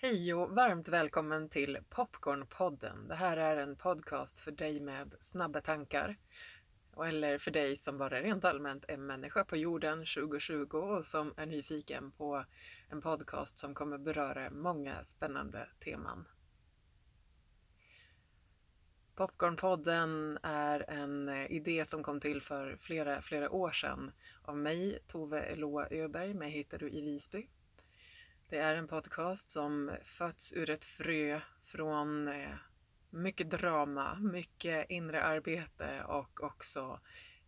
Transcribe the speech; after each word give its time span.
Hej 0.00 0.34
och 0.34 0.50
varmt 0.50 0.88
välkommen 0.88 1.48
till 1.48 1.78
Popcornpodden. 1.90 3.08
Det 3.08 3.14
här 3.14 3.36
är 3.36 3.56
en 3.56 3.76
podcast 3.76 4.40
för 4.40 4.50
dig 4.50 4.80
med 4.80 5.14
snabba 5.20 5.60
tankar. 5.60 6.16
Eller 7.06 7.38
för 7.38 7.50
dig 7.50 7.78
som 7.78 7.98
bara 7.98 8.22
rent 8.22 8.44
allmänt 8.44 8.84
är 8.88 8.96
människa 8.96 9.44
på 9.44 9.56
jorden 9.56 9.98
2020 9.98 10.76
och 10.76 11.06
som 11.06 11.34
är 11.36 11.46
nyfiken 11.46 12.10
på 12.10 12.44
en 12.88 13.00
podcast 13.00 13.58
som 13.58 13.74
kommer 13.74 13.98
beröra 13.98 14.50
många 14.50 15.04
spännande 15.04 15.68
teman. 15.84 16.28
Popcornpodden 19.14 20.38
är 20.42 20.90
en 20.90 21.28
eh, 21.28 21.52
idé 21.52 21.84
som 21.84 22.02
kom 22.02 22.20
till 22.20 22.42
för 22.42 22.76
flera, 22.76 23.22
flera 23.22 23.50
år 23.50 23.70
sedan 23.70 24.12
av 24.42 24.56
mig, 24.56 24.98
Tove 25.06 25.40
Eloa 25.40 25.88
Öberg. 25.90 26.34
Mig 26.34 26.50
hittar 26.50 26.78
du 26.78 26.90
i 26.90 27.00
Visby. 27.00 27.48
Det 28.50 28.58
är 28.58 28.74
en 28.74 28.88
podcast 28.88 29.50
som 29.50 29.96
fötts 30.02 30.52
ur 30.52 30.70
ett 30.70 30.84
frö 30.84 31.40
från 31.62 32.28
eh, 32.28 32.54
mycket 33.10 33.50
drama, 33.50 34.14
mycket 34.14 34.90
inre 34.90 35.22
arbete 35.22 36.04
och 36.04 36.42
också 36.42 37.00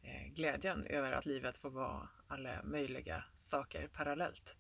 eh, 0.02 0.32
glädjen 0.34 0.86
över 0.86 1.12
att 1.12 1.27
livet 1.27 1.56
får 1.56 1.70
vara 1.70 2.08
alla 2.27 2.62
möjliga 2.62 3.24
saker 3.36 3.88
parallellt. 3.88 4.56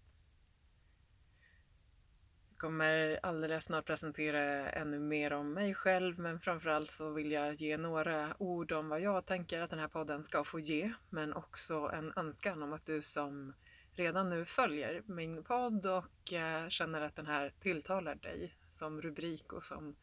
Jag 2.50 2.58
kommer 2.58 3.20
alldeles 3.22 3.64
snart 3.64 3.86
presentera 3.86 4.70
ännu 4.70 4.98
mer 4.98 5.32
om 5.32 5.52
mig 5.52 5.74
själv 5.74 6.18
men 6.18 6.40
framförallt 6.40 6.90
så 6.90 7.10
vill 7.10 7.30
jag 7.30 7.54
ge 7.54 7.76
några 7.76 8.34
ord 8.38 8.72
om 8.72 8.88
vad 8.88 9.00
jag 9.00 9.26
tänker 9.26 9.62
att 9.62 9.70
den 9.70 9.78
här 9.78 9.88
podden 9.88 10.24
ska 10.24 10.44
få 10.44 10.60
ge 10.60 10.92
men 11.10 11.32
också 11.32 11.90
en 11.94 12.12
önskan 12.16 12.62
om 12.62 12.72
att 12.72 12.86
du 12.86 13.02
som 13.02 13.54
redan 13.94 14.26
nu 14.26 14.44
följer 14.44 15.02
min 15.06 15.44
podd 15.44 15.86
och 15.86 16.32
eh, 16.32 16.68
känner 16.68 17.00
att 17.00 17.16
den 17.16 17.26
här 17.26 17.52
tilltalar 17.60 18.14
dig 18.14 18.54
som 18.72 19.02
rubrik 19.02 19.52
och 19.52 19.64
som 19.64 19.96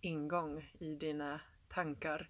ingång 0.00 0.72
i 0.78 0.94
dina 0.94 1.40
tankar 1.68 2.28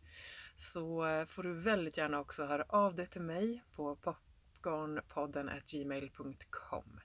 så 0.57 1.07
eh, 1.07 1.27
får 1.27 1.43
du 1.43 1.53
väldigt 1.53 1.97
gärna 1.97 2.21
också 2.21 2.45
höra 2.45 2.65
av 2.69 2.95
dig 2.95 3.07
till 3.07 3.23
mig 3.23 3.63
på 3.73 3.97
popcornpodden 3.97 5.51
gmail.com. 5.67 7.01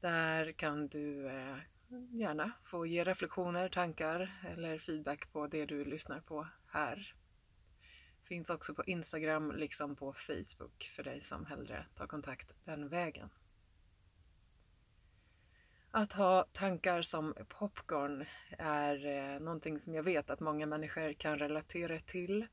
Där 0.00 0.52
kan 0.52 0.88
du 0.88 1.26
eh, 1.26 1.56
gärna 2.10 2.52
få 2.62 2.86
ge 2.86 3.04
reflektioner, 3.04 3.68
tankar 3.68 4.42
eller 4.48 4.78
feedback 4.78 5.32
på 5.32 5.46
det 5.46 5.66
du 5.66 5.84
lyssnar 5.84 6.20
på 6.20 6.46
här. 6.66 7.14
Finns 8.28 8.50
också 8.50 8.74
på 8.74 8.84
Instagram 8.84 9.52
liksom 9.52 9.96
på 9.96 10.12
Facebook 10.12 10.90
för 10.96 11.02
dig 11.02 11.20
som 11.20 11.46
hellre 11.46 11.86
tar 11.94 12.06
kontakt 12.06 12.54
den 12.64 12.88
vägen. 12.88 13.30
Att 15.90 16.12
ha 16.12 16.46
tankar 16.52 17.02
som 17.02 17.34
popcorn 17.48 18.24
är 18.58 19.06
eh, 19.06 19.40
någonting 19.40 19.80
som 19.80 19.94
jag 19.94 20.02
vet 20.02 20.30
att 20.30 20.40
många 20.40 20.66
människor 20.66 21.12
kan 21.12 21.38
relatera 21.38 22.00
till. 22.00 22.46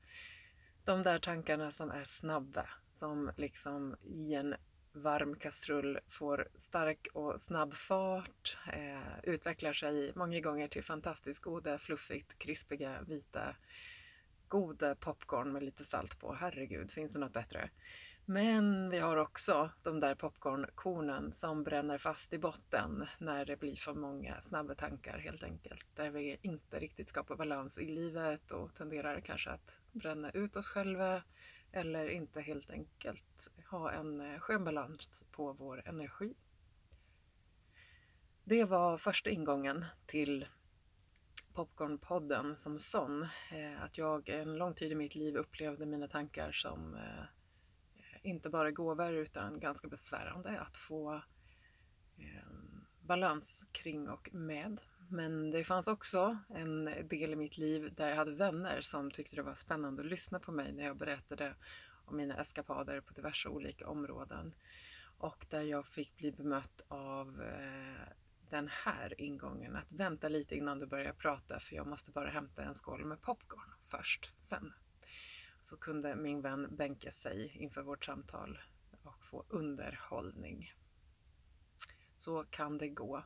De 0.84 1.04
där 1.04 1.20
tankarna 1.20 1.72
som 1.72 1.92
är 1.92 2.04
snabba, 2.04 2.70
som 2.94 3.32
liksom 3.38 3.96
i 4.04 4.34
en 4.34 4.56
varm 4.94 5.36
kastrull 5.36 6.00
får 6.10 6.48
stark 6.56 7.08
och 7.14 7.42
snabb 7.42 7.74
fart, 7.74 8.58
eh, 8.74 9.20
utvecklar 9.24 9.74
sig 9.74 10.12
många 10.16 10.40
gånger 10.40 10.68
till 10.68 10.84
fantastiskt 10.84 11.42
goda, 11.42 11.78
fluffigt, 11.78 12.38
krispiga, 12.38 13.02
vita, 13.02 13.56
goda 14.48 14.96
popcorn 14.96 15.54
med 15.54 15.64
lite 15.64 15.84
salt 15.84 16.20
på. 16.20 16.34
Herregud, 16.34 16.92
finns 16.92 17.14
det 17.14 17.20
något 17.20 17.34
bättre? 17.34 17.70
Men 18.26 18.90
vi 18.90 19.00
har 19.00 19.18
också 19.18 19.70
de 19.84 20.00
där 20.00 20.16
popcornkornen 20.16 21.34
som 21.34 21.64
bränner 21.64 21.98
fast 21.98 22.34
i 22.34 22.38
botten 22.38 23.06
när 23.20 23.46
det 23.46 23.60
blir 23.60 23.76
för 23.76 23.94
många 23.94 24.42
snabba 24.42 24.76
tankar 24.76 25.18
helt 25.18 25.44
enkelt. 25.44 25.86
Där 25.96 26.10
vi 26.10 26.38
inte 26.42 26.80
riktigt 26.80 27.10
skapar 27.10 27.36
balans 27.36 27.78
i 27.78 27.86
livet 27.86 28.52
och 28.52 28.74
tenderar 28.74 29.20
kanske 29.20 29.50
att 29.50 29.78
bränna 29.92 30.32
ut 30.32 30.56
oss 30.56 30.68
själva 30.68 31.24
eller 31.72 32.10
inte 32.10 32.42
helt 32.42 32.72
enkelt 32.72 33.52
ha 33.70 33.92
en 33.92 34.20
eh, 34.20 34.40
skön 34.40 34.64
balans 34.64 35.24
på 35.32 35.54
vår 35.54 35.82
energi. 35.86 36.34
Det 38.44 38.64
var 38.64 38.98
första 38.98 39.30
ingången 39.30 39.86
till 40.06 40.48
Popcornpodden 41.56 42.56
som 42.56 42.80
sån. 42.80 43.22
Eh, 43.52 43.84
att 43.84 43.98
jag 43.98 44.30
en 44.30 44.58
lång 44.58 44.74
tid 44.74 44.92
i 44.92 44.96
mitt 44.96 45.16
liv 45.16 45.36
upplevde 45.36 45.86
mina 45.86 46.08
tankar 46.08 46.52
som 46.52 46.96
eh, 46.96 47.24
inte 48.24 48.50
bara 48.50 48.72
gåvor 48.72 49.14
utan 49.14 49.60
ganska 49.60 49.88
besvärande 49.88 50.60
att 50.60 50.78
få 50.78 51.14
eh, 52.18 52.48
balans 53.02 53.66
kring 53.72 54.10
och 54.10 54.30
med. 54.34 54.80
Men 55.10 55.52
det 55.52 55.64
fanns 55.64 55.88
också 55.88 56.38
en 56.50 56.86
del 56.86 57.34
i 57.34 57.36
mitt 57.36 57.58
liv 57.58 57.94
där 57.96 58.10
jag 58.10 58.16
hade 58.16 58.36
vänner 58.36 58.82
som 58.82 59.12
tyckte 59.12 59.36
det 59.36 59.42
var 59.42 59.54
spännande 59.54 60.02
att 60.02 60.08
lyssna 60.10 60.40
på 60.40 60.52
mig 60.52 60.74
när 60.74 60.84
jag 60.84 60.98
berättade 60.98 61.56
om 62.06 62.18
mina 62.18 62.38
eskapader 62.38 63.02
på 63.02 63.14
diverse 63.14 63.50
olika 63.50 63.88
områden. 63.88 64.54
Och 65.18 65.46
där 65.50 65.62
jag 65.62 65.88
fick 65.88 66.18
bli 66.18 66.32
bemött 66.32 66.86
av 66.88 67.42
den 68.56 68.70
här 68.72 69.22
ingången, 69.22 69.76
att 69.76 69.92
vänta 69.92 70.30
lite 70.30 70.56
innan 70.56 70.80
du 70.80 70.86
börjar 70.86 71.14
prata 71.14 71.60
för 71.60 71.76
jag 71.76 71.88
måste 71.88 72.12
bara 72.12 72.30
hämta 72.30 72.64
en 72.64 72.76
skål 72.76 73.06
med 73.06 73.22
popcorn 73.22 73.74
först, 73.86 74.34
sen 74.40 74.74
så 75.62 75.78
kunde 75.78 76.16
min 76.16 76.42
vän 76.42 76.76
bänka 76.76 77.12
sig 77.12 77.58
inför 77.60 77.82
vårt 77.82 78.06
samtal 78.06 78.60
och 79.04 79.26
få 79.26 79.46
underhållning. 79.50 80.74
Så 82.16 82.44
kan 82.44 82.78
det 82.78 82.90
gå. 82.90 83.24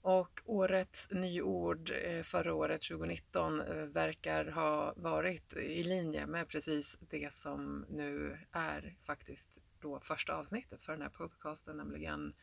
Och 0.00 0.40
årets 0.44 1.10
nyord 1.10 1.90
eh, 1.90 2.22
förra 2.22 2.54
året, 2.54 2.82
2019, 2.82 3.60
eh, 3.60 3.86
verkar 3.86 4.44
ha 4.46 4.94
varit 4.96 5.52
i 5.52 5.82
linje 5.82 6.26
med 6.26 6.48
precis 6.48 6.96
det 7.00 7.34
som 7.34 7.86
nu 7.88 8.38
är 8.52 8.96
faktiskt 9.02 9.58
då 9.80 10.00
första 10.00 10.34
avsnittet 10.34 10.82
för 10.82 10.92
den 10.92 11.02
här 11.02 11.08
podcasten, 11.08 11.76
nämligen 11.76 12.34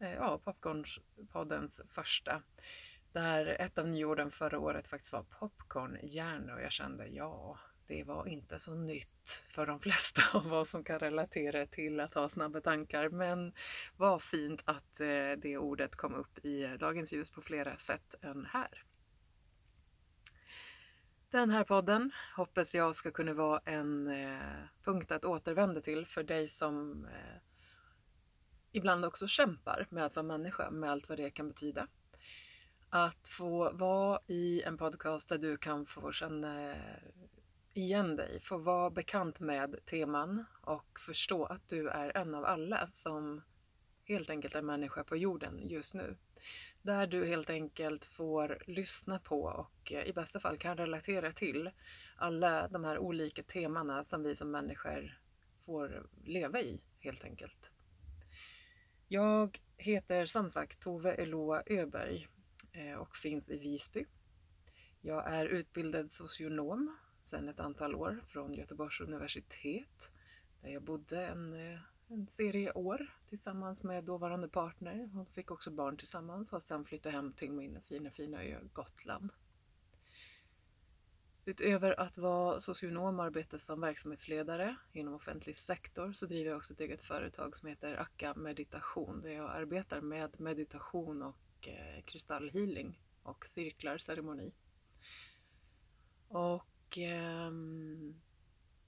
Eh, 0.00 0.14
ja, 0.14 0.38
Popcornpoddens 0.38 1.80
första. 1.88 2.42
Där 3.12 3.46
ett 3.46 3.78
av 3.78 3.88
nyorden 3.88 4.30
förra 4.30 4.58
året 4.58 4.88
faktiskt 4.88 5.12
var 5.12 5.22
popcornhjärna 5.22 6.54
och 6.54 6.62
jag 6.62 6.72
kände 6.72 7.06
ja, 7.06 7.58
det 7.86 8.04
var 8.04 8.26
inte 8.26 8.58
så 8.58 8.74
nytt 8.74 9.42
för 9.44 9.66
de 9.66 9.80
flesta 9.80 10.38
av 10.38 10.52
oss 10.52 10.70
som 10.70 10.84
kan 10.84 10.98
relatera 10.98 11.66
till 11.66 12.00
att 12.00 12.14
ha 12.14 12.28
snabba 12.28 12.60
tankar. 12.60 13.08
Men 13.08 13.52
vad 13.96 14.22
fint 14.22 14.62
att 14.64 15.00
eh, 15.00 15.32
det 15.38 15.58
ordet 15.58 15.96
kom 15.96 16.14
upp 16.14 16.38
i 16.44 16.76
dagens 16.80 17.12
ljus 17.12 17.30
på 17.30 17.42
flera 17.42 17.76
sätt 17.76 18.14
än 18.22 18.46
här. 18.46 18.84
Den 21.30 21.50
här 21.50 21.64
podden 21.64 22.10
hoppas 22.36 22.74
jag 22.74 22.94
ska 22.94 23.10
kunna 23.10 23.32
vara 23.32 23.60
en 23.64 24.08
eh, 24.08 24.64
punkt 24.84 25.12
att 25.12 25.24
återvända 25.24 25.80
till 25.80 26.06
för 26.06 26.22
dig 26.22 26.48
som 26.48 27.04
eh, 27.04 27.42
ibland 28.72 29.04
också 29.04 29.26
kämpar 29.26 29.86
med 29.90 30.04
att 30.04 30.16
vara 30.16 30.26
människa 30.26 30.70
med 30.70 30.90
allt 30.90 31.08
vad 31.08 31.18
det 31.18 31.30
kan 31.30 31.48
betyda. 31.48 31.86
Att 32.90 33.28
få 33.28 33.72
vara 33.72 34.20
i 34.26 34.62
en 34.62 34.76
podcast 34.78 35.28
där 35.28 35.38
du 35.38 35.56
kan 35.56 35.86
få 35.86 36.12
känna 36.12 36.74
igen 37.74 38.16
dig, 38.16 38.40
få 38.42 38.58
vara 38.58 38.90
bekant 38.90 39.40
med 39.40 39.84
teman 39.84 40.44
och 40.60 41.00
förstå 41.06 41.44
att 41.44 41.68
du 41.68 41.88
är 41.88 42.16
en 42.16 42.34
av 42.34 42.44
alla 42.44 42.88
som 42.92 43.42
helt 44.04 44.30
enkelt 44.30 44.54
är 44.54 44.62
människa 44.62 45.04
på 45.04 45.16
jorden 45.16 45.68
just 45.68 45.94
nu. 45.94 46.16
Där 46.82 47.06
du 47.06 47.26
helt 47.26 47.50
enkelt 47.50 48.04
får 48.04 48.62
lyssna 48.66 49.18
på 49.18 49.42
och 49.42 49.92
eh, 49.92 50.04
i 50.04 50.12
bästa 50.12 50.40
fall 50.40 50.58
kan 50.58 50.76
relatera 50.76 51.32
till 51.32 51.70
alla 52.16 52.68
de 52.68 52.84
här 52.84 52.98
olika 52.98 53.42
temana 53.42 54.04
som 54.04 54.22
vi 54.22 54.36
som 54.36 54.50
människor 54.50 55.20
får 55.66 56.06
leva 56.24 56.60
i 56.60 56.80
helt 56.98 57.24
enkelt. 57.24 57.70
Jag 59.10 59.60
heter 59.76 60.26
som 60.26 60.50
sagt 60.50 60.80
Tove 60.80 61.12
Eloa 61.12 61.62
Öberg 61.66 62.28
eh, 62.72 62.94
och 62.94 63.16
finns 63.16 63.50
i 63.50 63.58
Visby. 63.58 64.06
Jag 65.00 65.26
är 65.26 65.46
utbildad 65.46 66.12
socionom 66.12 66.96
sedan 67.20 67.48
ett 67.48 67.60
antal 67.60 67.94
år 67.94 68.24
från 68.26 68.54
Göteborgs 68.54 69.00
universitet 69.00 70.12
där 70.62 70.70
jag 70.70 70.82
bodde 70.82 71.26
en, 71.26 71.72
eh, 71.72 71.80
en 72.08 72.26
serie 72.30 72.72
år 72.72 73.14
tillsammans 73.28 73.82
med 73.82 74.04
dåvarande 74.04 74.48
partner 74.48 75.08
Hon 75.12 75.26
fick 75.26 75.50
också 75.50 75.70
barn 75.70 75.96
tillsammans 75.96 76.52
och 76.52 76.62
sen 76.62 76.84
flyttade 76.84 77.14
hem 77.14 77.32
till 77.32 77.52
min 77.52 77.80
fina, 77.82 78.10
fina 78.10 78.44
ö 78.44 78.60
Gotland. 78.72 79.32
Utöver 81.48 82.00
att 82.00 82.18
vara 82.18 82.60
socionom 82.60 83.18
och 83.18 83.24
arbeta 83.24 83.58
som 83.58 83.80
verksamhetsledare 83.80 84.76
inom 84.92 85.14
offentlig 85.14 85.56
sektor 85.56 86.12
så 86.12 86.26
driver 86.26 86.50
jag 86.50 86.56
också 86.56 86.72
ett 86.72 86.80
eget 86.80 87.02
företag 87.02 87.56
som 87.56 87.68
heter 87.68 88.00
Akka 88.00 88.34
Meditation 88.34 89.20
där 89.20 89.30
jag 89.30 89.50
arbetar 89.50 90.00
med 90.00 90.40
meditation 90.40 91.22
och 91.22 91.68
eh, 91.68 92.02
kristallhealing 92.04 93.00
och 93.22 93.44
cirklar, 93.46 93.98
ceremoni. 93.98 94.52
Och 96.28 96.98
eh, 96.98 97.50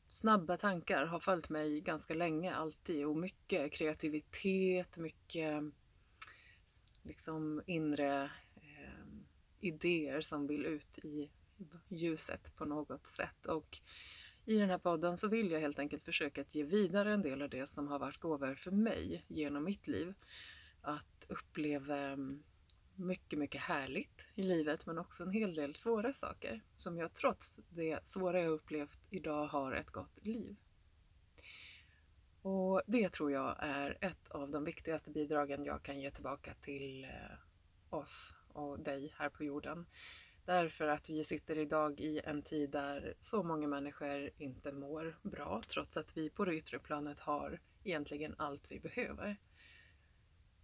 snabba 0.09 0.57
tankar 0.57 1.05
har 1.05 1.21
följt 1.21 1.49
mig 1.49 1.81
ganska 1.81 2.15
länge, 2.15 2.55
alltid. 2.55 3.07
Och 3.07 3.17
mycket 3.17 3.73
kreativitet, 3.73 4.99
mycket 4.99 5.63
liksom 7.03 7.63
inre 7.67 8.31
ehm, 8.57 9.25
idéer 9.61 10.21
som 10.21 10.47
vill 10.47 10.67
ut 10.67 10.99
i 10.99 11.31
ljuset 11.89 12.57
på 12.57 12.65
något 12.65 13.07
sätt. 13.07 13.47
Och 13.47 13.81
i 14.45 14.59
den 14.59 14.71
här 14.71 14.79
podden 14.79 15.17
så 15.17 15.29
vill 15.29 15.51
jag 15.51 15.61
helt 15.61 15.79
enkelt 15.79 16.03
försöka 16.03 16.41
att 16.41 16.55
ge 16.55 16.65
vidare 16.65 17.13
en 17.13 17.23
del 17.23 17.43
av 17.43 17.51
det 17.51 17.67
som 17.67 17.89
har 17.89 17.99
varit 17.99 18.19
gåvor 18.19 18.55
för 18.55 18.71
mig 18.71 19.25
genom 19.29 19.65
mitt 19.65 19.87
liv. 19.87 20.15
Att 20.83 21.27
uppleva 21.29 21.97
mm, 21.97 22.43
mycket, 22.95 23.39
mycket 23.39 23.61
härligt 23.61 24.27
i 24.35 24.43
livet 24.43 24.87
men 24.87 24.99
också 24.99 25.23
en 25.23 25.31
hel 25.31 25.55
del 25.55 25.77
svåra 25.77 26.13
saker 26.13 26.65
som 26.75 26.99
jag 26.99 27.13
trots 27.13 27.61
det 27.69 28.07
svåra 28.07 28.41
jag 28.41 28.53
upplevt 28.53 28.99
idag 29.11 29.47
har 29.47 29.73
ett 29.73 29.91
gott 29.91 30.27
liv. 30.27 30.57
Och 32.43 32.83
det 32.87 33.09
tror 33.09 33.33
jag 33.33 33.57
är 33.59 33.99
ett 34.01 34.29
av 34.29 34.51
de 34.51 34.65
viktigaste 34.65 35.11
bidragen 35.11 35.65
jag 35.65 35.83
kan 35.83 36.01
ge 36.01 36.11
tillbaka 36.11 36.55
till 36.55 37.05
eh, 37.05 37.11
oss 37.91 38.35
och 38.49 38.81
dig 38.81 39.15
här 39.19 39.29
på 39.29 39.45
jorden. 39.45 39.87
Därför 40.51 40.89
att 40.89 41.11
vi 41.11 41.25
sitter 41.25 41.59
idag 41.59 42.01
i 42.01 42.21
en 42.25 42.43
tid 42.43 42.71
där 42.71 43.15
så 43.21 43.43
många 43.43 43.69
människor 43.69 44.31
inte 44.37 44.73
mår 44.73 45.19
bra 45.23 45.63
trots 45.69 45.97
att 45.97 46.17
vi 46.17 46.31
på 46.31 46.45
det 46.45 46.55
yttre 46.55 46.79
planet 46.79 47.21
har 47.21 47.61
egentligen 47.85 48.35
allt 48.39 48.71
vi 48.71 48.81
behöver. 48.81 49.37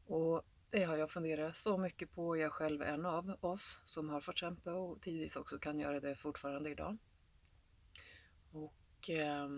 Och 0.06 0.42
det 0.70 0.84
har 0.84 0.96
jag 0.96 1.10
funderat 1.10 1.56
så 1.56 1.78
mycket 1.78 2.12
på. 2.12 2.36
Jag 2.36 2.52
själv 2.52 2.82
är 2.82 2.86
en 2.86 3.06
av 3.06 3.36
oss 3.40 3.80
som 3.84 4.08
har 4.08 4.20
fått 4.20 4.38
kämpa 4.38 4.72
och 4.72 5.00
tidvis 5.00 5.36
också 5.36 5.58
kan 5.58 5.78
göra 5.78 6.00
det 6.00 6.14
fortfarande 6.14 6.70
idag. 6.70 6.96
Och 8.50 9.10
eh, 9.10 9.48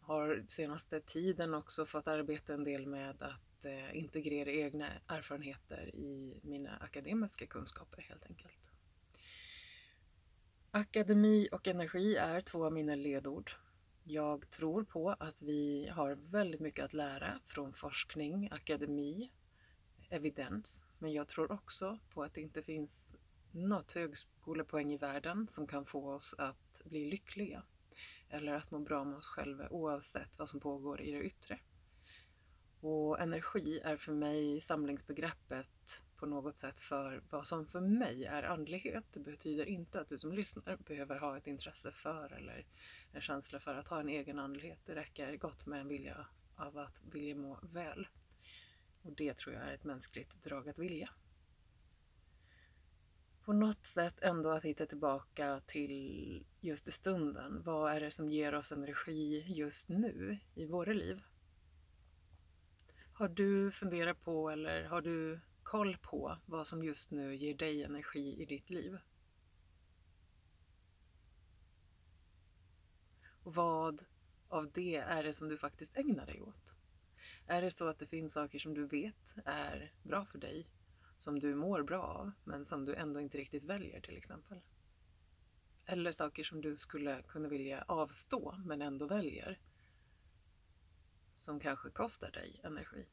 har 0.00 0.44
senaste 0.48 1.00
tiden 1.00 1.54
också 1.54 1.86
fått 1.86 2.08
arbeta 2.08 2.54
en 2.54 2.64
del 2.64 2.86
med 2.86 3.22
att 3.22 3.64
eh, 3.64 3.96
integrera 3.96 4.50
egna 4.50 4.88
erfarenheter 5.06 5.94
i 5.94 6.40
mina 6.42 6.76
akademiska 6.76 7.46
kunskaper 7.46 8.02
helt 8.02 8.26
enkelt. 8.26 8.69
Akademi 10.72 11.48
och 11.52 11.68
energi 11.68 12.16
är 12.16 12.40
två 12.40 12.66
av 12.66 12.72
mina 12.72 12.94
ledord. 12.94 13.50
Jag 14.04 14.50
tror 14.50 14.84
på 14.84 15.10
att 15.10 15.42
vi 15.42 15.88
har 15.88 16.12
väldigt 16.12 16.60
mycket 16.60 16.84
att 16.84 16.92
lära 16.92 17.40
från 17.46 17.72
forskning, 17.72 18.48
akademi, 18.52 19.30
evidens. 20.08 20.84
Men 20.98 21.12
jag 21.12 21.28
tror 21.28 21.52
också 21.52 21.98
på 22.10 22.22
att 22.22 22.34
det 22.34 22.40
inte 22.40 22.62
finns 22.62 23.16
något 23.52 23.92
högskolepoäng 23.92 24.92
i 24.92 24.96
världen 24.96 25.48
som 25.48 25.66
kan 25.66 25.86
få 25.86 26.10
oss 26.10 26.34
att 26.38 26.82
bli 26.84 27.10
lyckliga 27.10 27.62
eller 28.28 28.52
att 28.52 28.70
må 28.70 28.78
bra 28.78 29.04
med 29.04 29.16
oss 29.16 29.26
själva 29.26 29.68
oavsett 29.68 30.38
vad 30.38 30.48
som 30.48 30.60
pågår 30.60 31.00
i 31.00 31.12
det 31.12 31.22
yttre. 31.22 31.60
Och 32.80 33.20
energi 33.20 33.80
är 33.84 33.96
för 33.96 34.12
mig 34.12 34.60
samlingsbegreppet 34.60 36.02
på 36.20 36.26
något 36.26 36.58
sätt 36.58 36.78
för 36.78 37.22
vad 37.30 37.46
som 37.46 37.66
för 37.66 37.80
mig 37.80 38.24
är 38.24 38.42
andlighet. 38.42 39.04
Det 39.12 39.20
betyder 39.20 39.66
inte 39.66 40.00
att 40.00 40.08
du 40.08 40.18
som 40.18 40.32
lyssnar 40.32 40.76
behöver 40.76 41.18
ha 41.18 41.36
ett 41.36 41.46
intresse 41.46 41.92
för 41.92 42.32
eller 42.32 42.66
en 43.12 43.20
känsla 43.20 43.60
för 43.60 43.74
att 43.74 43.88
ha 43.88 44.00
en 44.00 44.08
egen 44.08 44.38
andlighet. 44.38 44.78
Det 44.86 44.94
räcker 44.94 45.36
gott 45.36 45.66
med 45.66 45.80
en 45.80 45.88
vilja 45.88 46.26
av 46.56 46.78
att 46.78 47.00
vilja 47.02 47.34
må 47.34 47.58
väl. 47.62 48.08
Och 49.02 49.12
det 49.12 49.36
tror 49.36 49.54
jag 49.54 49.64
är 49.64 49.72
ett 49.72 49.84
mänskligt 49.84 50.42
drag 50.42 50.68
att 50.68 50.78
vilja. 50.78 51.10
På 53.44 53.52
något 53.52 53.86
sätt 53.86 54.20
ändå 54.22 54.50
att 54.50 54.64
hitta 54.64 54.86
tillbaka 54.86 55.60
till 55.66 56.46
just 56.60 56.88
i 56.88 56.92
stunden. 56.92 57.62
Vad 57.62 57.92
är 57.92 58.00
det 58.00 58.10
som 58.10 58.28
ger 58.28 58.54
oss 58.54 58.72
energi 58.72 59.44
just 59.48 59.88
nu 59.88 60.38
i 60.54 60.66
våra 60.66 60.92
liv? 60.92 61.22
Har 63.12 63.28
du 63.28 63.70
funderat 63.70 64.24
på 64.24 64.50
eller 64.50 64.84
har 64.84 65.00
du 65.00 65.40
koll 65.70 65.96
på 65.96 66.38
vad 66.46 66.66
som 66.66 66.84
just 66.84 67.10
nu 67.10 67.36
ger 67.36 67.54
dig 67.54 67.82
energi 67.82 68.42
i 68.42 68.44
ditt 68.44 68.70
liv? 68.70 68.98
Och 73.42 73.54
vad 73.54 74.04
av 74.48 74.72
det 74.72 74.96
är 74.96 75.22
det 75.22 75.34
som 75.34 75.48
du 75.48 75.58
faktiskt 75.58 75.96
ägnar 75.96 76.26
dig 76.26 76.42
åt? 76.42 76.74
Är 77.46 77.62
det 77.62 77.78
så 77.78 77.88
att 77.88 77.98
det 77.98 78.06
finns 78.06 78.32
saker 78.32 78.58
som 78.58 78.74
du 78.74 78.88
vet 78.88 79.34
är 79.44 79.94
bra 80.02 80.24
för 80.26 80.38
dig, 80.38 80.66
som 81.16 81.38
du 81.38 81.54
mår 81.54 81.82
bra 81.82 82.02
av, 82.02 82.32
men 82.44 82.64
som 82.64 82.84
du 82.84 82.94
ändå 82.94 83.20
inte 83.20 83.38
riktigt 83.38 83.64
väljer 83.64 84.00
till 84.00 84.16
exempel? 84.16 84.60
Eller 85.86 86.12
saker 86.12 86.44
som 86.44 86.60
du 86.60 86.76
skulle 86.76 87.22
kunna 87.22 87.48
vilja 87.48 87.84
avstå, 87.88 88.54
men 88.64 88.82
ändå 88.82 89.06
väljer, 89.06 89.60
som 91.34 91.60
kanske 91.60 91.90
kostar 91.90 92.30
dig 92.30 92.60
energi? 92.64 93.06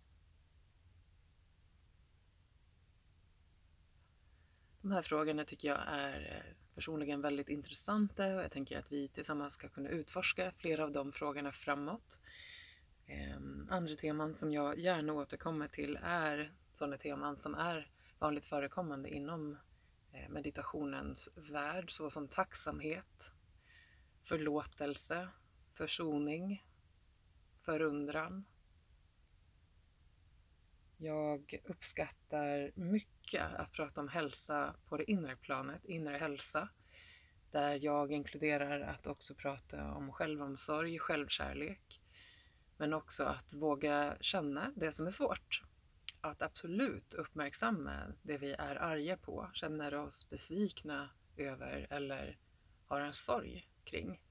De 4.88 4.94
här 4.94 5.02
frågorna 5.02 5.44
tycker 5.44 5.68
jag 5.68 5.80
är 5.88 6.36
eh, 6.36 6.56
personligen 6.76 7.22
väldigt 7.22 7.50
intressanta 7.50 8.36
och 8.36 8.42
jag 8.44 8.52
tänker 8.52 8.80
att 8.80 8.92
vi 8.92 9.08
tillsammans 9.08 9.54
ska 9.54 9.70
kunna 9.70 9.90
utforska 9.90 10.52
flera 10.58 10.84
av 10.84 10.92
de 10.92 11.12
frågorna 11.12 11.52
framåt. 11.52 12.20
Ehm, 13.08 13.68
andra 13.72 13.96
teman 13.96 14.36
som 14.36 14.52
jag 14.52 14.80
gärna 14.80 15.14
återkommer 15.14 15.68
till 15.68 16.00
är 16.04 16.54
sådana 16.74 16.98
teman 16.98 17.38
som 17.38 17.56
är 17.56 17.92
vanligt 18.20 18.46
förekommande 18.46 19.10
inom 19.10 19.58
eh, 20.14 20.30
meditationens 20.30 21.30
värld 21.36 21.92
såsom 21.92 22.28
tacksamhet, 22.28 23.32
förlåtelse, 24.24 25.30
försoning, 25.74 26.66
förundran. 27.58 28.46
Jag 31.00 31.60
uppskattar 31.64 32.72
mycket 32.76 33.54
att 33.56 33.72
prata 33.72 34.02
om 34.02 34.08
hälsa 34.08 34.76
på 34.86 34.98
det 34.98 35.12
inre 35.12 35.36
planet, 35.36 35.86
inre 35.86 36.18
hälsa, 36.18 36.70
där 37.52 37.80
jag 37.82 38.12
inkluderar 38.12 38.80
att 38.82 39.08
också 39.08 39.36
prata 39.36 39.94
om 39.94 40.12
självomsorg, 40.12 41.00
självkärlek, 41.00 42.02
men 42.78 42.94
också 42.94 43.24
att 43.24 43.54
våga 43.54 44.18
känna 44.22 44.72
det 44.76 44.92
som 44.92 45.08
är 45.08 45.12
svårt. 45.12 45.64
Att 46.22 46.42
absolut 46.42 47.14
uppmärksamma 47.14 48.14
det 48.22 48.38
vi 48.38 48.54
är 48.54 48.76
arga 48.76 49.18
på, 49.18 49.50
känner 49.54 49.94
oss 49.94 50.30
besvikna 50.30 51.10
över 51.38 51.88
eller 51.90 52.40
har 52.86 53.02
en 53.02 53.14
sorg 53.14 53.70
kring. 53.84 54.22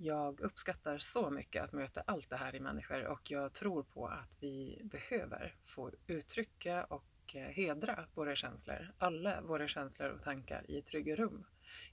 Jag 0.00 0.40
uppskattar 0.40 0.98
så 0.98 1.30
mycket 1.30 1.64
att 1.64 1.72
möta 1.72 2.02
allt 2.06 2.30
det 2.30 2.36
här 2.36 2.54
i 2.54 2.60
människor 2.60 3.04
och 3.04 3.30
jag 3.30 3.52
tror 3.52 3.82
på 3.82 4.06
att 4.06 4.36
vi 4.40 4.80
behöver 4.84 5.56
få 5.64 5.92
uttrycka 6.06 6.84
och 6.84 7.34
eh, 7.34 7.42
hedra 7.42 8.06
våra 8.14 8.34
känslor, 8.34 8.92
alla 8.98 9.40
våra 9.42 9.68
känslor 9.68 10.08
och 10.10 10.22
tankar 10.22 10.70
i 10.70 10.82
trygga 10.82 11.16
rum. 11.16 11.44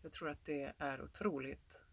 Jag 0.01 0.11
tror 0.11 0.29
att 0.29 0.43
det 0.43 0.73
är 0.77 1.01
otroligt 1.01 1.85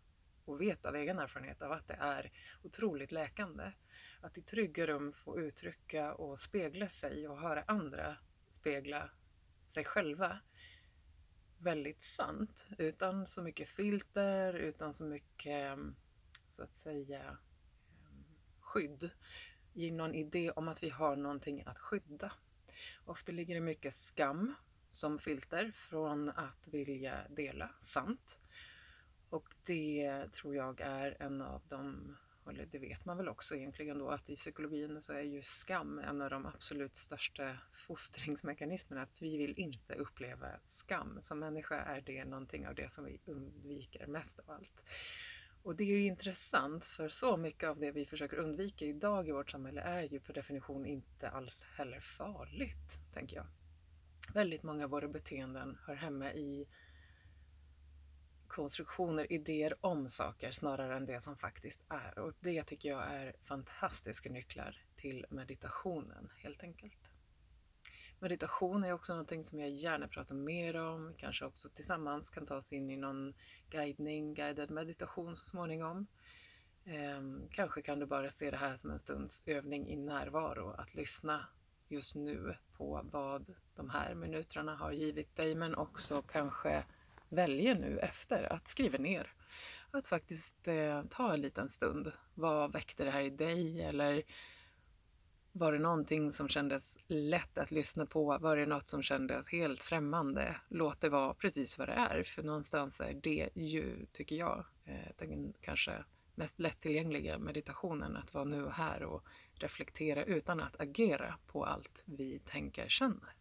och 0.44 0.60
vet 0.60 0.86
av 0.86 0.96
egen 0.96 1.18
erfarenhet 1.18 1.62
av 1.62 1.72
att 1.72 1.88
det 1.88 1.96
är 2.00 2.32
otroligt 2.62 3.12
läkande. 3.12 3.72
Att 4.20 4.38
i 4.38 4.42
trygga 4.42 4.86
rum 4.86 5.12
få 5.12 5.40
uttrycka 5.40 6.14
och 6.14 6.38
spegla 6.38 6.88
sig 6.88 7.28
och 7.28 7.40
höra 7.40 7.64
andra 7.66 8.16
spegla 8.50 9.10
sig 9.64 9.84
själva 9.84 10.38
väldigt 11.58 12.04
sant 12.04 12.66
utan 12.78 13.26
så 13.26 13.42
mycket 13.42 13.68
filter, 13.68 14.54
utan 14.54 14.92
så 14.92 15.04
mycket 15.04 15.72
mm, 15.72 15.94
så 16.52 16.62
att 16.62 16.74
säga 16.74 17.20
ehm, 17.20 18.24
skydd. 18.60 19.10
i 19.74 19.90
någon 19.90 20.14
idé 20.14 20.50
om 20.50 20.68
att 20.68 20.82
vi 20.82 20.90
har 20.90 21.16
någonting 21.16 21.62
att 21.66 21.78
skydda. 21.78 22.32
Ofta 23.04 23.32
ligger 23.32 23.54
det 23.54 23.60
mycket 23.60 23.94
skam 23.94 24.54
som 24.90 25.18
filter 25.18 25.70
från 25.74 26.28
att 26.28 26.68
vilja 26.68 27.28
dela 27.28 27.70
sant. 27.80 28.38
Och 29.30 29.54
det 29.66 30.32
tror 30.32 30.56
jag 30.56 30.80
är 30.80 31.16
en 31.22 31.42
av 31.42 31.62
de, 31.68 32.16
eller 32.50 32.66
det 32.66 32.78
vet 32.78 33.04
man 33.04 33.16
väl 33.16 33.28
också 33.28 33.54
egentligen 33.54 33.98
då, 33.98 34.08
att 34.08 34.30
i 34.30 34.36
psykologin 34.36 35.02
så 35.02 35.12
är 35.12 35.22
ju 35.22 35.42
skam 35.42 35.98
en 35.98 36.22
av 36.22 36.30
de 36.30 36.46
absolut 36.46 36.96
största 36.96 37.58
fostringsmekanismerna. 37.72 39.02
Att 39.02 39.22
vi 39.22 39.36
vill 39.36 39.54
inte 39.56 39.94
uppleva 39.94 40.48
skam. 40.64 41.18
Som 41.20 41.38
människa 41.38 41.74
är 41.74 42.00
det 42.00 42.24
någonting 42.24 42.68
av 42.68 42.74
det 42.74 42.92
som 42.92 43.04
vi 43.04 43.20
undviker 43.24 44.06
mest 44.06 44.38
av 44.38 44.50
allt. 44.50 44.82
Och 45.64 45.76
det 45.76 45.84
är 45.84 45.88
ju 45.88 46.06
intressant 46.06 46.84
för 46.84 47.08
så 47.08 47.36
mycket 47.36 47.68
av 47.68 47.78
det 47.78 47.90
vi 47.90 48.06
försöker 48.06 48.36
undvika 48.36 48.84
idag 48.84 49.28
i 49.28 49.32
vårt 49.32 49.50
samhälle 49.50 49.80
är 49.80 50.02
ju 50.02 50.20
per 50.20 50.34
definition 50.34 50.86
inte 50.86 51.28
alls 51.28 51.64
heller 51.76 52.00
farligt, 52.00 52.98
tänker 53.12 53.36
jag. 53.36 53.46
Väldigt 54.34 54.62
många 54.62 54.84
av 54.84 54.90
våra 54.90 55.08
beteenden 55.08 55.78
hör 55.86 55.94
hemma 55.94 56.32
i 56.32 56.68
konstruktioner, 58.48 59.32
idéer 59.32 59.86
om 59.86 60.08
saker 60.08 60.52
snarare 60.52 60.96
än 60.96 61.06
det 61.06 61.20
som 61.20 61.36
faktiskt 61.36 61.84
är. 61.88 62.18
Och 62.18 62.32
det 62.40 62.62
tycker 62.62 62.88
jag 62.88 63.14
är 63.14 63.36
fantastiska 63.42 64.30
nycklar 64.30 64.84
till 64.96 65.26
meditationen 65.30 66.30
helt 66.36 66.62
enkelt. 66.62 67.11
Meditation 68.22 68.84
är 68.84 68.92
också 68.92 69.12
någonting 69.12 69.44
som 69.44 69.60
jag 69.60 69.70
gärna 69.70 70.08
pratar 70.08 70.34
mer 70.34 70.76
om, 70.76 71.14
kanske 71.18 71.44
också 71.44 71.68
tillsammans 71.68 72.30
kan 72.30 72.46
ta 72.46 72.56
oss 72.56 72.72
in 72.72 72.90
i 72.90 72.96
någon 72.96 73.34
guidning, 73.70 74.34
guidad 74.34 74.70
meditation 74.70 75.36
så 75.36 75.44
småningom. 75.44 76.06
Eh, 76.84 77.48
kanske 77.50 77.82
kan 77.82 77.98
du 77.98 78.06
bara 78.06 78.30
se 78.30 78.50
det 78.50 78.56
här 78.56 78.76
som 78.76 78.90
en 78.90 78.98
stunds 78.98 79.42
övning 79.46 79.88
i 79.88 79.96
närvaro, 79.96 80.70
att 80.70 80.94
lyssna 80.94 81.48
just 81.88 82.14
nu 82.14 82.56
på 82.76 83.00
vad 83.12 83.48
de 83.74 83.90
här 83.90 84.14
minuterna 84.14 84.76
har 84.76 84.92
givit 84.92 85.36
dig 85.36 85.54
men 85.54 85.74
också 85.74 86.22
kanske 86.22 86.84
väljer 87.28 87.74
nu 87.74 87.98
efter 87.98 88.52
att 88.52 88.68
skriva 88.68 88.98
ner. 88.98 89.32
Att 89.90 90.06
faktiskt 90.06 90.68
eh, 90.68 91.02
ta 91.10 91.34
en 91.34 91.40
liten 91.40 91.68
stund. 91.68 92.12
Vad 92.34 92.72
väckte 92.72 93.04
det 93.04 93.10
här 93.10 93.22
i 93.22 93.30
dig? 93.30 93.82
Eller 93.82 94.22
var 95.52 95.72
det 95.72 95.78
någonting 95.78 96.32
som 96.32 96.48
kändes 96.48 96.98
lätt 97.06 97.58
att 97.58 97.70
lyssna 97.70 98.06
på? 98.06 98.38
Var 98.38 98.56
det 98.56 98.66
något 98.66 98.88
som 98.88 99.02
kändes 99.02 99.48
helt 99.48 99.82
främmande? 99.82 100.56
Låt 100.68 101.00
det 101.00 101.08
vara 101.08 101.34
precis 101.34 101.78
vad 101.78 101.88
det 101.88 101.92
är, 101.92 102.22
för 102.22 102.42
någonstans 102.42 103.00
är 103.00 103.14
det 103.14 103.48
ju, 103.54 104.06
tycker 104.12 104.36
jag, 104.36 104.64
eh, 104.84 105.08
den 105.16 105.52
kanske 105.60 106.04
mest 106.34 106.60
lättillgängliga 106.60 107.38
meditationen, 107.38 108.16
att 108.16 108.34
vara 108.34 108.44
nu 108.44 108.64
och 108.64 108.72
här 108.72 109.02
och 109.02 109.24
reflektera 109.54 110.24
utan 110.24 110.60
att 110.60 110.80
agera 110.80 111.38
på 111.46 111.64
allt 111.64 112.02
vi 112.06 112.38
tänker 112.38 112.88
känner. 112.88 113.36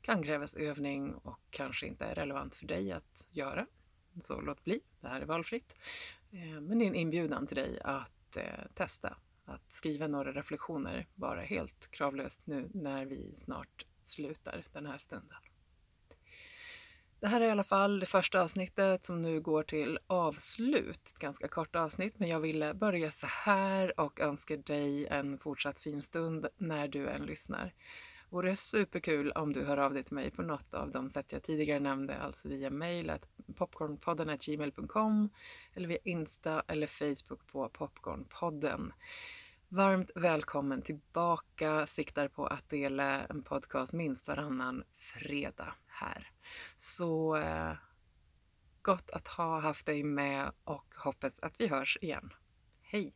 Kan 0.00 0.22
krävas 0.22 0.54
övning 0.54 1.14
och 1.14 1.38
kanske 1.50 1.86
inte 1.86 2.04
är 2.04 2.14
relevant 2.14 2.54
för 2.54 2.66
dig 2.66 2.92
att 2.92 3.28
göra. 3.30 3.66
Så 4.22 4.40
låt 4.40 4.64
bli, 4.64 4.80
det 5.00 5.08
här 5.08 5.20
är 5.20 5.26
valfritt. 5.26 5.76
Eh, 6.30 6.60
men 6.60 6.78
det 6.78 6.84
är 6.84 6.88
en 6.88 6.94
inbjudan 6.94 7.46
till 7.46 7.56
dig 7.56 7.80
att 7.84 8.36
eh, 8.36 8.66
testa 8.74 9.16
att 9.44 9.72
skriva 9.72 10.06
några 10.06 10.32
reflektioner 10.32 11.06
bara 11.14 11.40
helt 11.40 11.90
kravlöst 11.90 12.46
nu 12.46 12.70
när 12.74 13.06
vi 13.06 13.32
snart 13.36 13.86
slutar 14.04 14.64
den 14.72 14.86
här 14.86 14.98
stunden. 14.98 15.38
Det 17.20 17.28
här 17.28 17.40
är 17.40 17.48
i 17.48 17.50
alla 17.50 17.64
fall 17.64 18.00
det 18.00 18.06
första 18.06 18.42
avsnittet 18.42 19.04
som 19.04 19.22
nu 19.22 19.40
går 19.40 19.62
till 19.62 19.98
avslut. 20.06 21.00
Ett 21.06 21.18
ganska 21.18 21.48
kort 21.48 21.76
avsnitt, 21.76 22.18
men 22.18 22.28
jag 22.28 22.40
ville 22.40 22.74
börja 22.74 23.10
så 23.10 23.26
här 23.26 24.00
och 24.00 24.20
önska 24.20 24.56
dig 24.56 25.06
en 25.06 25.38
fortsatt 25.38 25.78
fin 25.78 26.02
stund 26.02 26.46
när 26.56 26.88
du 26.88 27.08
än 27.08 27.26
lyssnar. 27.26 27.74
Vore 28.30 28.56
superkul 28.56 29.32
om 29.32 29.52
du 29.52 29.64
hör 29.64 29.76
av 29.76 29.94
dig 29.94 30.02
till 30.04 30.14
mig 30.14 30.30
på 30.30 30.42
något 30.42 30.74
av 30.74 30.90
de 30.90 31.10
sätt 31.10 31.32
jag 31.32 31.42
tidigare 31.42 31.80
nämnde, 31.80 32.18
alltså 32.18 32.48
via 32.48 32.70
mejlet 32.70 33.28
popcornpodden 33.66 34.38
gmail.com 34.38 35.30
eller 35.74 35.88
via 35.88 35.98
Insta 36.04 36.62
eller 36.68 36.86
Facebook 36.86 37.46
på 37.46 37.68
Popcornpodden. 37.68 38.92
Varmt 39.68 40.10
välkommen 40.14 40.82
tillbaka. 40.82 41.86
Siktar 41.86 42.28
på 42.28 42.46
att 42.46 42.68
dela 42.68 43.26
en 43.26 43.42
podcast 43.42 43.92
minst 43.92 44.28
varannan 44.28 44.84
fredag 44.92 45.74
här. 45.86 46.30
Så 46.76 47.36
eh, 47.36 47.72
gott 48.82 49.10
att 49.10 49.28
ha 49.28 49.60
haft 49.60 49.86
dig 49.86 50.04
med 50.04 50.52
och 50.64 50.94
hoppas 50.96 51.40
att 51.40 51.54
vi 51.58 51.66
hörs 51.66 51.98
igen. 52.00 52.32
Hej! 52.82 53.12